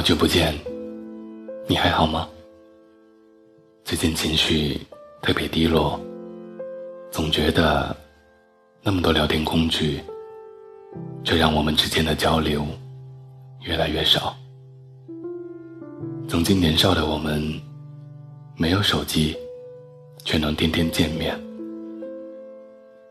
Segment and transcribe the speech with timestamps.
[0.00, 0.54] 好久不见，
[1.66, 2.26] 你还好吗？
[3.84, 4.80] 最近情绪
[5.20, 6.00] 特别低落，
[7.10, 7.94] 总觉得
[8.82, 10.00] 那么多聊天工具，
[11.22, 12.66] 却让我们之间的交流
[13.64, 14.34] 越来越少。
[16.26, 17.60] 曾经年少的我们，
[18.56, 19.36] 没有手机，
[20.24, 21.38] 却能天天见面。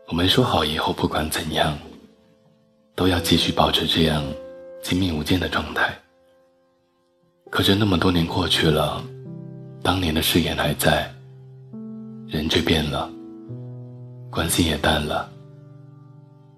[0.08, 1.78] 我们说好以后不管怎样，
[2.96, 4.24] 都要继续保持这样
[4.82, 5.96] 亲密无间的状态。
[7.50, 9.02] 可是那么多年过去了，
[9.82, 11.12] 当年的誓言还在，
[12.28, 13.10] 人却变了，
[14.30, 15.28] 关系也淡了。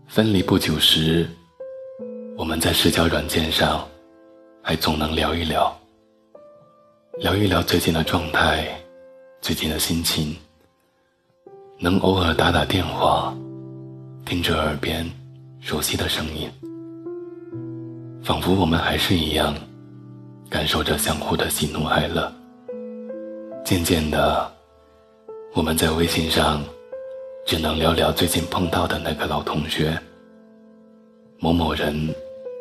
[0.07, 1.27] 分离不久时，
[2.37, 3.89] 我们在社交软件上
[4.62, 5.75] 还总能聊一聊，
[7.21, 8.69] 聊一聊最近的状态，
[9.41, 10.37] 最近的心情，
[11.79, 13.34] 能偶尔打打电话。
[14.25, 15.05] 听着耳边
[15.61, 16.49] 熟悉的声音，
[18.23, 19.55] 仿佛我们还是一样，
[20.53, 22.31] 感受着相互的喜怒哀乐。
[23.64, 24.53] 渐渐的，
[25.55, 26.62] 我们在微信上
[27.47, 29.98] 只能聊聊最近碰到的那个老同学。
[31.39, 32.14] 某某人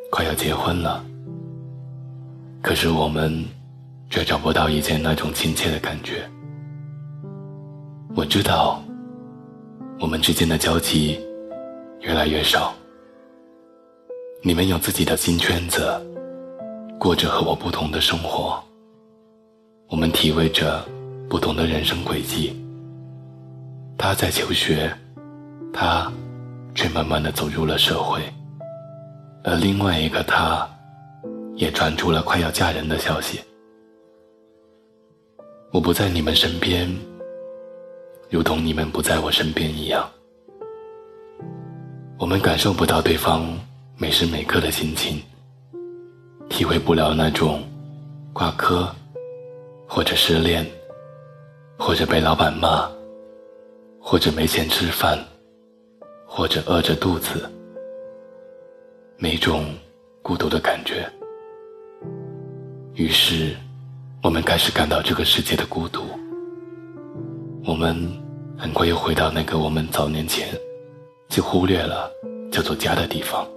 [0.10, 1.04] 快要结婚了，
[2.62, 3.44] 可是我们
[4.10, 6.26] 却找不到以前那种亲切的感觉。
[8.16, 8.82] 我知道，
[10.00, 11.20] 我们之间的交集。
[12.00, 12.74] 越来越少，
[14.42, 15.84] 你们有自己的新圈子，
[17.02, 18.64] 过着和我不同的生活。
[19.90, 20.88] 我们体味着
[21.28, 22.56] 不同的人生轨迹。
[23.98, 24.96] 他在求学，
[25.74, 26.14] 他
[26.76, 28.22] 却慢慢的走入了社会，
[29.44, 30.70] 而另外一个他，
[31.56, 33.42] 也传出了快要嫁人的消息。
[35.72, 36.88] 我不在你们身边，
[38.30, 40.08] 如同你们不在我身边一样。
[42.20, 43.44] 我们感受不到对方
[43.98, 45.20] 每时每刻的心情，
[46.52, 47.64] 体会不了那种
[48.34, 48.86] 挂科，
[49.88, 50.70] 或者失恋，
[51.80, 52.92] 或者被老板骂，
[54.02, 55.18] 或者没钱吃饭，
[56.28, 57.50] 或者饿着肚子，
[59.18, 59.64] 每种
[60.22, 61.10] 孤独的感觉。
[62.96, 63.56] 于是，
[64.22, 66.04] 我们开始感到这个世界的孤独。
[67.66, 67.96] 我们
[68.58, 70.50] 很快又回到那个我们早年前。
[71.30, 72.12] 就忽略了
[72.52, 73.48] 叫做家的地方。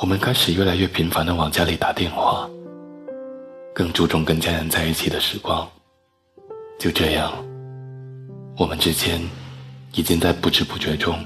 [0.00, 2.48] 我们开始越来越频繁的往家里打电话，
[3.74, 5.68] 更注重跟家人在一起的时光。
[6.78, 7.30] 就这样，
[8.56, 9.20] 我们之间
[9.92, 11.18] 已经在不知不觉中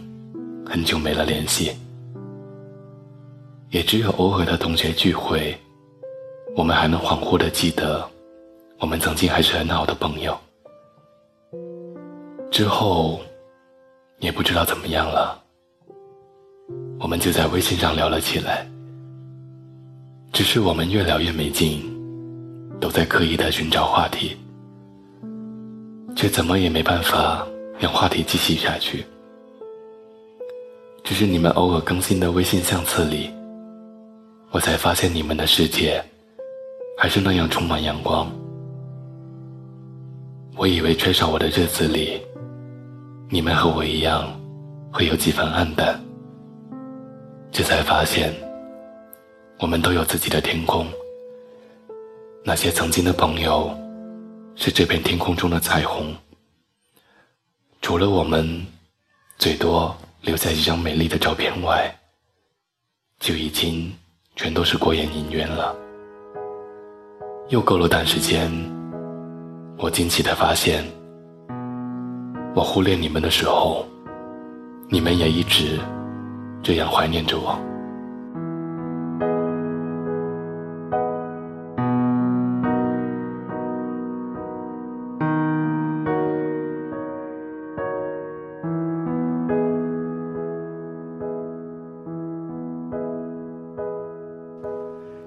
[0.66, 1.76] 很久没了联系。
[3.70, 5.56] 也只有偶尔的同学聚会，
[6.56, 8.04] 我们还能恍惚的记得，
[8.80, 10.36] 我们曾经还是很好的朋友。
[12.50, 13.20] 之后。
[14.20, 15.43] 也不知道怎么样了，
[16.98, 18.66] 我们就在微信上聊了起来。
[20.32, 21.82] 只是我们越聊越没劲，
[22.80, 24.36] 都在刻意的寻找话题，
[26.16, 27.46] 却怎么也没办法
[27.78, 29.04] 让话题继续下去。
[31.04, 33.30] 只是你们偶尔更新的微信相册里，
[34.50, 36.02] 我才发现你们的世界
[36.98, 38.30] 还是那样充满阳光。
[40.56, 42.20] 我以为缺少我的日子里。
[43.30, 44.28] 你们和我一样，
[44.92, 46.03] 会有几分暗淡。
[47.56, 48.34] 这才发现，
[49.60, 50.84] 我们都有自己的天空。
[52.44, 53.72] 那些曾经的朋友，
[54.56, 56.12] 是这片天空中的彩虹。
[57.80, 58.66] 除了我们，
[59.38, 61.96] 最多留下一张美丽的照片外，
[63.20, 63.94] 就已经
[64.34, 65.76] 全都是过眼云烟了。
[67.50, 68.50] 又过了段时间，
[69.78, 70.84] 我惊奇的发现。
[72.52, 73.86] 我忽略你们的时候，
[74.88, 75.78] 你们也一直
[76.64, 77.54] 这样怀念着我。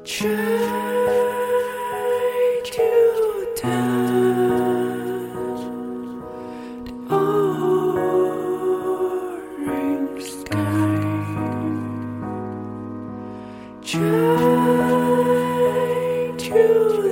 [0.04, 1.07] 却。
[16.48, 17.07] true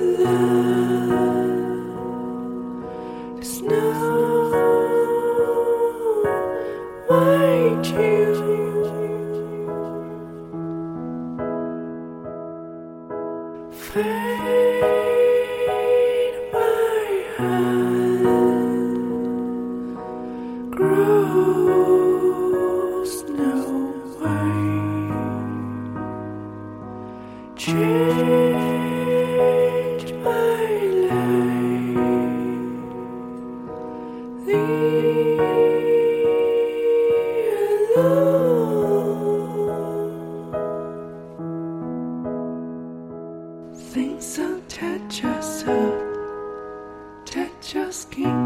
[48.17, 48.44] looking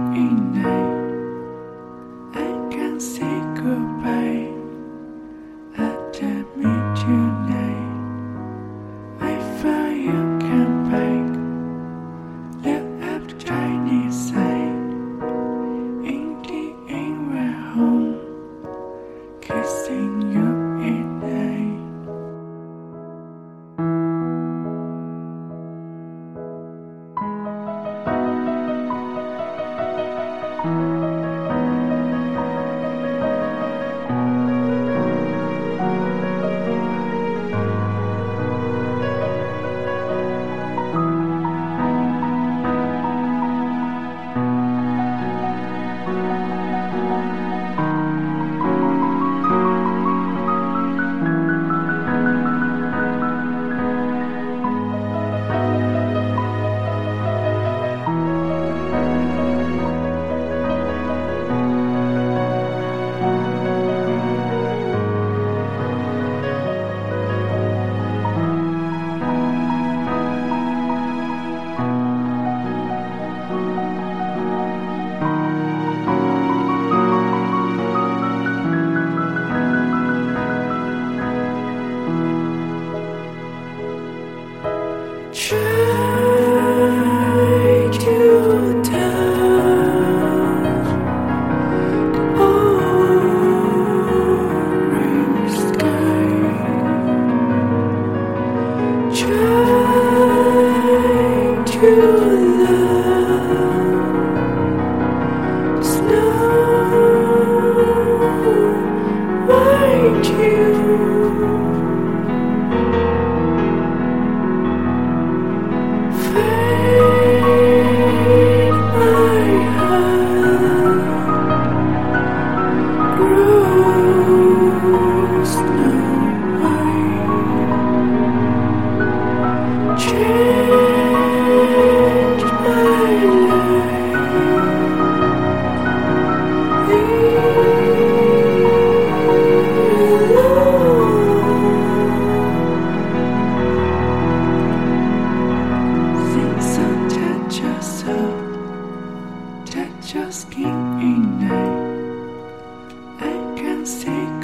[101.81, 102.38] You.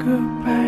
[0.05, 0.64] Goodbye.